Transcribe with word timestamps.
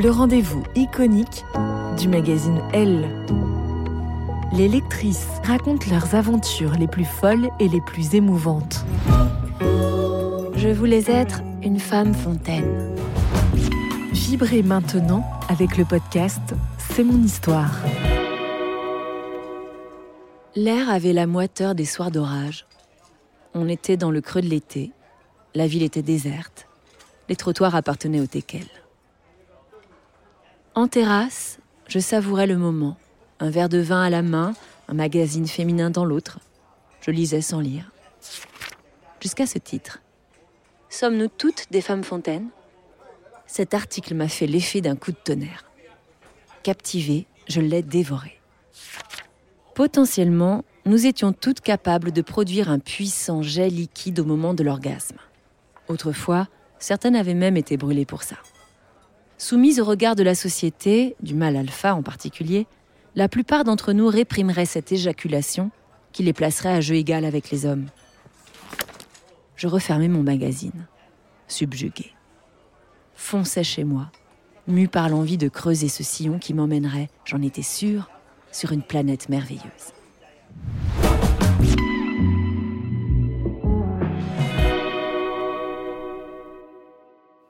le 0.00 0.10
rendez-vous 0.10 0.62
iconique 0.76 1.44
du 1.98 2.08
magazine 2.08 2.62
Elle. 2.72 3.06
Les 4.50 4.66
lectrices 4.66 5.28
racontent 5.44 5.90
leurs 5.90 6.14
aventures 6.14 6.72
les 6.72 6.86
plus 6.86 7.04
folles 7.04 7.50
et 7.60 7.68
les 7.68 7.82
plus 7.82 8.14
émouvantes. 8.14 8.86
Je 10.56 10.68
voulais 10.68 11.04
être 11.06 11.42
une 11.62 11.78
femme 11.78 12.14
fontaine. 12.14 12.96
Vibrez 14.12 14.62
maintenant 14.62 15.22
avec 15.50 15.76
le 15.76 15.84
podcast 15.84 16.54
C'est 16.78 17.04
mon 17.04 17.22
histoire. 17.22 17.74
L'air 20.56 20.88
avait 20.88 21.12
la 21.12 21.26
moiteur 21.26 21.74
des 21.74 21.84
soirs 21.84 22.10
d'orage. 22.10 22.64
On 23.52 23.68
était 23.68 23.98
dans 23.98 24.10
le 24.10 24.22
creux 24.22 24.40
de 24.40 24.48
l'été. 24.48 24.92
La 25.54 25.66
ville 25.66 25.82
était 25.82 26.02
déserte. 26.02 26.66
Les 27.28 27.36
trottoirs 27.36 27.74
appartenaient 27.74 28.20
aux 28.20 28.26
teckels. 28.26 28.64
En 30.80 30.88
terrasse, 30.88 31.58
je 31.88 31.98
savourais 31.98 32.46
le 32.46 32.56
moment. 32.56 32.96
Un 33.38 33.50
verre 33.50 33.68
de 33.68 33.76
vin 33.76 34.00
à 34.00 34.08
la 34.08 34.22
main, 34.22 34.54
un 34.88 34.94
magazine 34.94 35.46
féminin 35.46 35.90
dans 35.90 36.06
l'autre. 36.06 36.38
Je 37.02 37.10
lisais 37.10 37.42
sans 37.42 37.60
lire. 37.60 37.90
Jusqu'à 39.20 39.44
ce 39.44 39.58
titre. 39.58 40.00
Sommes-nous 40.88 41.28
toutes 41.28 41.66
des 41.70 41.82
femmes 41.82 42.02
fontaines? 42.02 42.48
Cet 43.46 43.74
article 43.74 44.14
m'a 44.14 44.28
fait 44.28 44.46
l'effet 44.46 44.80
d'un 44.80 44.96
coup 44.96 45.12
de 45.12 45.18
tonnerre. 45.22 45.66
Captivé, 46.62 47.26
je 47.46 47.60
l'ai 47.60 47.82
dévoré. 47.82 48.40
Potentiellement, 49.74 50.64
nous 50.86 51.04
étions 51.04 51.34
toutes 51.34 51.60
capables 51.60 52.10
de 52.10 52.22
produire 52.22 52.70
un 52.70 52.78
puissant 52.78 53.42
jet 53.42 53.68
liquide 53.68 54.18
au 54.18 54.24
moment 54.24 54.54
de 54.54 54.64
l'orgasme. 54.64 55.18
Autrefois, 55.88 56.48
certaines 56.78 57.16
avaient 57.16 57.34
même 57.34 57.58
été 57.58 57.76
brûlées 57.76 58.06
pour 58.06 58.22
ça. 58.22 58.36
Soumises 59.40 59.80
au 59.80 59.84
regard 59.84 60.14
de 60.14 60.22
la 60.22 60.36
société, 60.36 61.16
du 61.20 61.34
mâle 61.34 61.56
alpha 61.56 61.94
en 61.94 62.02
particulier, 62.02 62.66
la 63.16 63.28
plupart 63.28 63.64
d'entre 63.64 63.92
nous 63.92 64.06
réprimeraient 64.06 64.66
cette 64.66 64.92
éjaculation 64.92 65.72
qui 66.12 66.22
les 66.22 66.32
placerait 66.32 66.74
à 66.74 66.80
jeu 66.80 66.94
égal 66.94 67.24
avec 67.24 67.50
les 67.50 67.66
hommes 67.66 67.86
je 69.60 69.66
refermais 69.66 70.08
mon 70.08 70.22
magazine, 70.22 70.86
subjugué. 71.46 72.14
Fonçais 73.14 73.62
chez 73.62 73.84
moi, 73.84 74.10
mu 74.66 74.88
par 74.88 75.10
l'envie 75.10 75.36
de 75.36 75.50
creuser 75.50 75.88
ce 75.88 76.02
sillon 76.02 76.38
qui 76.38 76.54
m'emmènerait, 76.54 77.10
j'en 77.26 77.42
étais 77.42 77.60
sûre, 77.60 78.08
sur 78.52 78.72
une 78.72 78.80
planète 78.80 79.28
merveilleuse. 79.28 79.92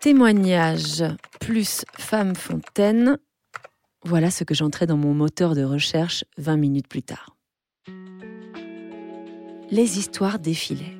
Témoignage 0.00 1.04
plus 1.48 1.86
femme 1.96 2.34
fontaine, 2.34 3.16
voilà 4.04 4.30
ce 4.30 4.44
que 4.44 4.52
j'entrais 4.52 4.86
dans 4.86 4.98
mon 4.98 5.14
moteur 5.14 5.54
de 5.54 5.64
recherche 5.64 6.22
20 6.36 6.58
minutes 6.58 6.88
plus 6.88 7.02
tard. 7.02 7.38
Les 9.70 9.98
histoires 9.98 10.38
défilaient. 10.40 10.98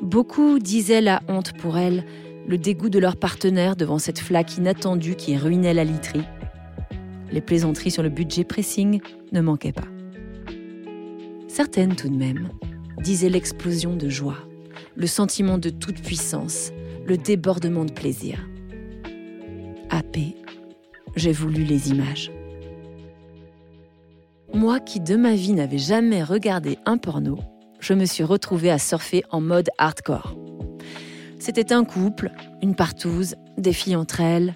Beaucoup 0.00 0.58
disaient 0.58 1.02
la 1.02 1.20
honte 1.28 1.52
pour 1.58 1.76
elles, 1.76 2.06
le 2.48 2.56
dégoût 2.56 2.88
de 2.88 2.98
leur 2.98 3.16
partenaire 3.16 3.76
devant 3.76 3.98
cette 3.98 4.18
flaque 4.18 4.56
inattendue 4.56 5.14
qui 5.14 5.36
ruinait 5.36 5.74
la 5.74 5.84
literie. 5.84 6.24
Les 7.30 7.42
plaisanteries 7.42 7.90
sur 7.90 8.02
le 8.02 8.08
budget 8.08 8.44
pressing 8.44 9.02
ne 9.30 9.42
manquaient 9.42 9.72
pas. 9.72 9.88
Certaines 11.48 11.96
tout 11.96 12.08
de 12.08 12.16
même 12.16 12.48
disaient 13.02 13.28
l'explosion 13.28 13.94
de 13.94 14.08
joie, 14.08 14.38
le 14.96 15.06
sentiment 15.06 15.58
de 15.58 15.68
toute 15.68 16.00
puissance, 16.00 16.70
le 17.04 17.18
débordement 17.18 17.84
de 17.84 17.92
plaisir. 17.92 18.38
Happé, 19.94 20.34
j'ai 21.16 21.32
voulu 21.32 21.64
les 21.64 21.90
images. 21.90 22.32
Moi 24.54 24.80
qui 24.80 25.00
de 25.00 25.16
ma 25.16 25.34
vie 25.34 25.52
n'avais 25.52 25.76
jamais 25.76 26.22
regardé 26.22 26.78
un 26.86 26.96
porno, 26.96 27.38
je 27.78 27.92
me 27.92 28.06
suis 28.06 28.24
retrouvée 28.24 28.70
à 28.70 28.78
surfer 28.78 29.22
en 29.28 29.42
mode 29.42 29.68
hardcore. 29.76 30.34
C'était 31.38 31.74
un 31.74 31.84
couple, 31.84 32.30
une 32.62 32.74
partouze, 32.74 33.34
des 33.58 33.74
filles 33.74 33.96
entre 33.96 34.22
elles, 34.22 34.54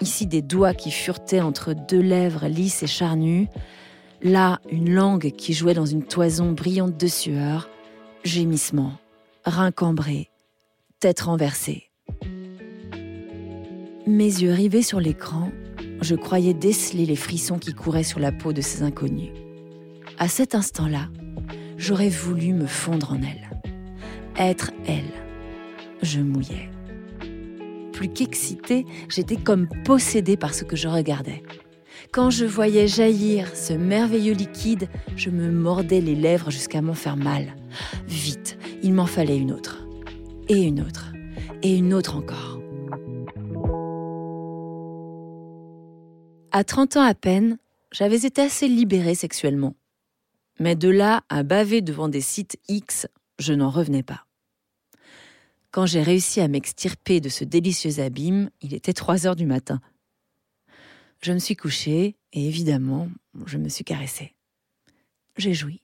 ici 0.00 0.26
des 0.26 0.42
doigts 0.42 0.74
qui 0.74 0.90
furetaient 0.90 1.40
entre 1.40 1.72
deux 1.72 2.02
lèvres 2.02 2.48
lisses 2.48 2.82
et 2.82 2.88
charnues, 2.88 3.46
là 4.20 4.58
une 4.68 4.92
langue 4.92 5.30
qui 5.30 5.52
jouait 5.52 5.74
dans 5.74 5.86
une 5.86 6.02
toison 6.02 6.50
brillante 6.50 6.96
de 6.96 7.06
sueur, 7.06 7.68
gémissements, 8.24 8.94
reins 9.44 9.70
cambrés, 9.70 10.28
tête 10.98 11.20
renversée. 11.20 11.85
Mes 14.08 14.24
yeux 14.26 14.52
rivés 14.52 14.82
sur 14.82 15.00
l'écran, 15.00 15.50
je 16.00 16.14
croyais 16.14 16.54
déceler 16.54 17.06
les 17.06 17.16
frissons 17.16 17.58
qui 17.58 17.74
couraient 17.74 18.04
sur 18.04 18.20
la 18.20 18.30
peau 18.30 18.52
de 18.52 18.60
ces 18.60 18.84
inconnus. 18.84 19.32
À 20.16 20.28
cet 20.28 20.54
instant-là, 20.54 21.08
j'aurais 21.76 22.08
voulu 22.08 22.52
me 22.52 22.66
fondre 22.66 23.14
en 23.14 23.16
elle. 23.16 23.50
Être 24.36 24.70
elle. 24.86 25.10
Je 26.02 26.20
mouillais. 26.20 26.70
Plus 27.92 28.08
qu'excitée, 28.08 28.86
j'étais 29.08 29.34
comme 29.34 29.66
possédée 29.84 30.36
par 30.36 30.54
ce 30.54 30.62
que 30.62 30.76
je 30.76 30.86
regardais. 30.86 31.42
Quand 32.12 32.30
je 32.30 32.44
voyais 32.44 32.86
jaillir 32.86 33.56
ce 33.56 33.72
merveilleux 33.72 34.34
liquide, 34.34 34.88
je 35.16 35.30
me 35.30 35.50
mordais 35.50 36.00
les 36.00 36.14
lèvres 36.14 36.52
jusqu'à 36.52 36.80
m'en 36.80 36.94
faire 36.94 37.16
mal. 37.16 37.56
Vite, 38.06 38.56
il 38.84 38.92
m'en 38.92 39.06
fallait 39.06 39.36
une 39.36 39.50
autre. 39.50 39.84
Et 40.48 40.62
une 40.62 40.80
autre. 40.80 41.12
Et 41.64 41.76
une 41.76 41.92
autre 41.92 42.14
encore. 42.14 42.55
À 46.56 46.64
30 46.64 46.96
ans 46.96 47.02
à 47.02 47.12
peine, 47.12 47.58
j'avais 47.92 48.24
été 48.24 48.40
assez 48.40 48.66
libérée 48.66 49.14
sexuellement 49.14 49.76
Mais 50.58 50.74
de 50.74 50.88
là 50.88 51.22
à 51.28 51.42
baver 51.42 51.82
devant 51.82 52.08
des 52.08 52.22
sites 52.22 52.56
X, 52.66 53.06
je 53.38 53.52
n'en 53.52 53.68
revenais 53.68 54.02
pas. 54.02 54.24
Quand 55.70 55.84
j'ai 55.84 56.02
réussi 56.02 56.40
à 56.40 56.48
m'extirper 56.48 57.20
de 57.20 57.28
ce 57.28 57.44
délicieux 57.44 58.00
abîme, 58.00 58.48
il 58.62 58.72
était 58.72 58.94
3 58.94 59.26
heures 59.26 59.36
du 59.36 59.44
matin. 59.44 59.82
Je 61.20 61.34
me 61.34 61.38
suis 61.38 61.56
couchée 61.56 62.16
et 62.32 62.48
évidemment, 62.48 63.10
je 63.44 63.58
me 63.58 63.68
suis 63.68 63.84
caressée. 63.84 64.34
J'ai 65.36 65.52
joui. 65.52 65.82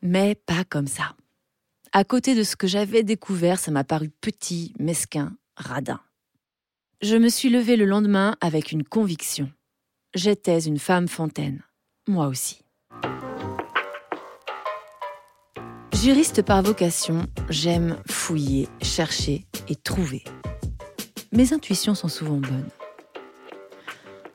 Mais 0.00 0.34
pas 0.34 0.64
comme 0.64 0.88
ça. 0.88 1.14
À 1.92 2.04
côté 2.04 2.34
de 2.34 2.42
ce 2.42 2.56
que 2.56 2.66
j'avais 2.66 3.02
découvert, 3.02 3.58
ça 3.58 3.70
m'a 3.70 3.84
paru 3.84 4.08
petit, 4.08 4.72
mesquin, 4.78 5.36
radin. 5.56 6.00
Je 7.02 7.16
me 7.16 7.28
suis 7.28 7.50
levée 7.50 7.76
le 7.76 7.84
lendemain 7.84 8.36
avec 8.40 8.72
une 8.72 8.82
conviction. 8.82 9.50
J'étais 10.14 10.60
une 10.60 10.78
femme 10.78 11.08
fontaine. 11.08 11.60
Moi 12.08 12.26
aussi. 12.26 12.62
Juriste 15.92 16.40
par 16.40 16.62
vocation, 16.62 17.26
j'aime 17.50 17.98
fouiller, 18.08 18.66
chercher 18.80 19.44
et 19.68 19.76
trouver. 19.76 20.24
Mes 21.32 21.52
intuitions 21.52 21.94
sont 21.94 22.08
souvent 22.08 22.38
bonnes. 22.38 22.70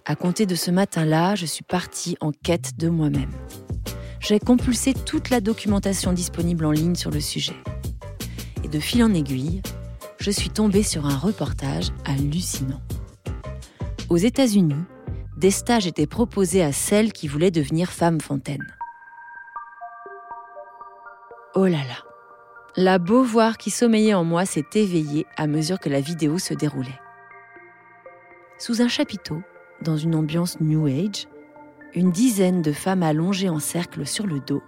À 0.05 0.15
compter 0.15 0.45
de 0.45 0.53
ce 0.53 0.69
matin-là, 0.69 1.33
je 1.33 1.47
suis 1.47 1.63
partie 1.63 2.15
en 2.21 2.31
quête 2.31 2.77
de 2.77 2.89
moi-même. 2.89 3.31
J'ai 4.19 4.37
compulsé 4.39 4.93
toute 4.93 5.31
la 5.31 5.41
documentation 5.41 6.13
disponible 6.13 6.65
en 6.65 6.71
ligne 6.71 6.95
sur 6.95 7.09
le 7.09 7.21
sujet. 7.21 7.55
Et 8.63 8.67
de 8.67 8.79
fil 8.79 9.03
en 9.03 9.15
aiguille, 9.15 9.63
je 10.21 10.29
suis 10.29 10.51
tombée 10.51 10.83
sur 10.83 11.07
un 11.07 11.17
reportage 11.17 11.87
hallucinant. 12.05 12.79
Aux 14.07 14.17
États-Unis, 14.17 14.83
des 15.35 15.49
stages 15.49 15.87
étaient 15.87 16.05
proposés 16.05 16.61
à 16.61 16.71
celles 16.71 17.11
qui 17.11 17.27
voulaient 17.27 17.49
devenir 17.49 17.89
femmes 17.89 18.21
fontaines. 18.21 18.67
Oh 21.55 21.65
là 21.65 21.79
là 21.79 22.05
La 22.77 22.99
beauvoir 22.99 23.57
qui 23.57 23.71
sommeillait 23.71 24.13
en 24.13 24.23
moi 24.23 24.45
s'est 24.45 24.67
éveillée 24.75 25.25
à 25.37 25.47
mesure 25.47 25.79
que 25.79 25.89
la 25.89 26.01
vidéo 26.01 26.37
se 26.37 26.53
déroulait. 26.53 26.99
Sous 28.59 28.83
un 28.83 28.87
chapiteau, 28.87 29.41
dans 29.81 29.97
une 29.97 30.13
ambiance 30.13 30.61
New 30.61 30.85
Age, 30.85 31.27
une 31.95 32.11
dizaine 32.11 32.61
de 32.61 32.71
femmes 32.71 33.01
allongées 33.01 33.49
en 33.49 33.59
cercle 33.59 34.05
sur 34.05 34.27
le 34.27 34.39
dos 34.39 34.61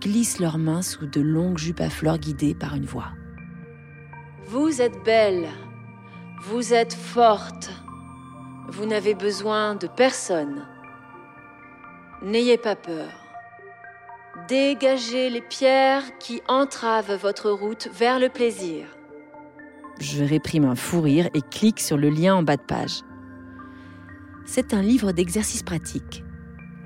glissent 0.00 0.38
leurs 0.38 0.58
mains 0.58 0.82
sous 0.82 1.06
de 1.06 1.20
longues 1.20 1.58
jupes 1.58 1.80
à 1.80 1.90
fleurs 1.90 2.18
guidées 2.18 2.54
par 2.54 2.76
une 2.76 2.86
voix. 2.86 3.17
Vous 4.50 4.80
êtes 4.80 5.04
belle, 5.04 5.50
vous 6.40 6.72
êtes 6.72 6.94
forte, 6.94 7.70
vous 8.70 8.86
n'avez 8.86 9.12
besoin 9.12 9.74
de 9.74 9.86
personne. 9.86 10.66
N'ayez 12.22 12.56
pas 12.56 12.74
peur. 12.74 13.10
Dégagez 14.48 15.28
les 15.28 15.42
pierres 15.42 16.16
qui 16.18 16.40
entravent 16.48 17.16
votre 17.16 17.50
route 17.50 17.90
vers 17.92 18.18
le 18.18 18.30
plaisir. 18.30 18.86
Je 20.00 20.24
réprime 20.24 20.64
un 20.64 20.76
fou 20.76 21.02
rire 21.02 21.28
et 21.34 21.42
clique 21.42 21.80
sur 21.80 21.98
le 21.98 22.08
lien 22.08 22.36
en 22.36 22.42
bas 22.42 22.56
de 22.56 22.62
page. 22.62 23.02
C'est 24.46 24.72
un 24.72 24.80
livre 24.80 25.12
d'exercices 25.12 25.62
pratiques, 25.62 26.24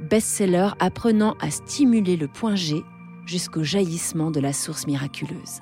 best-seller 0.01 0.71
apprenant 0.81 1.37
à 1.41 1.53
stimuler 1.53 2.17
le 2.17 2.27
point 2.27 2.57
G 2.57 2.83
jusqu'au 3.25 3.63
jaillissement 3.63 4.33
de 4.33 4.41
la 4.41 4.53
source 4.53 4.89
miraculeuse. 4.89 5.61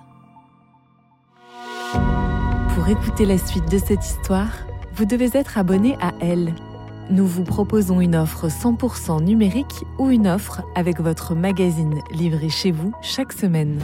Pour 2.81 2.89
écouter 2.89 3.27
la 3.27 3.37
suite 3.37 3.71
de 3.71 3.77
cette 3.77 4.07
histoire, 4.07 4.49
vous 4.95 5.05
devez 5.05 5.29
être 5.35 5.59
abonné 5.59 5.99
à 6.01 6.15
Elle 6.19 6.55
nous 7.11 7.27
vous 7.27 7.45
proposons 7.45 8.01
une 8.01 8.17
offre 8.17 8.49
100% 8.49 9.23
numérique 9.23 9.85
ou 9.99 10.09
une 10.09 10.27
offre 10.27 10.63
avec 10.75 10.99
votre 10.99 11.35
magazine 11.35 12.01
livré 12.11 12.49
chez 12.49 12.71
vous 12.71 12.95
chaque 13.03 13.35
semaine. 13.35 13.79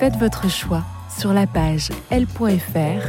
Faites 0.00 0.16
votre 0.16 0.50
choix 0.50 0.82
sur 1.16 1.32
la 1.32 1.46
page 1.46 1.90
l.fr 2.10 3.08